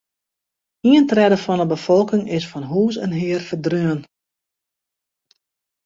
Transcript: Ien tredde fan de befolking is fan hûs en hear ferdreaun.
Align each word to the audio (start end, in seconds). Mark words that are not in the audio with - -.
Ien 0.91 1.05
tredde 1.11 1.37
fan 1.43 1.59
de 1.61 1.67
befolking 1.75 2.23
is 2.37 2.45
fan 2.51 2.65
hûs 2.71 2.95
en 3.05 3.11
hear 3.19 3.41
ferdreaun. 3.49 3.99